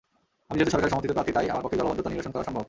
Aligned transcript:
আমি 0.49 0.57
যেহেতু 0.57 0.73
সরকার-সমর্থিত 0.75 1.11
প্রার্থী, 1.15 1.31
তাই 1.35 1.51
আমার 1.53 1.63
পক্ষে 1.63 1.79
জলাবদ্ধতা 1.79 2.09
নিরসন 2.13 2.31
করা 2.33 2.45
সম্ভব। 2.47 2.59